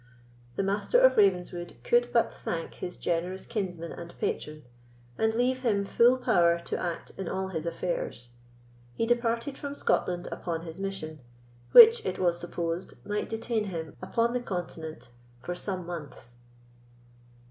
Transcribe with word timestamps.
The 0.55 0.63
master 0.63 0.99
of 0.99 1.15
Ravenswood 1.15 1.75
could 1.83 2.11
but 2.11 2.33
thank 2.33 2.73
his 2.73 2.97
generous 2.97 3.45
kinsman 3.45 3.91
and 3.91 4.17
patron, 4.17 4.63
and 5.15 5.31
leave 5.35 5.59
him 5.59 5.85
full 5.85 6.17
power 6.17 6.57
to 6.57 6.79
act 6.81 7.11
in 7.19 7.29
all 7.29 7.49
his 7.49 7.67
affairs. 7.67 8.29
He 8.95 9.05
departed 9.05 9.59
from 9.59 9.75
Scotland 9.75 10.27
upon 10.31 10.61
his 10.63 10.79
mission, 10.79 11.19
which, 11.71 12.03
it 12.03 12.17
was 12.17 12.39
supposed, 12.39 12.95
might 13.05 13.29
detain 13.29 13.65
him 13.65 13.93
upon 14.01 14.33
the 14.33 14.41
continent 14.41 15.11
for 15.43 15.53
some 15.53 15.85
months. 15.85 16.37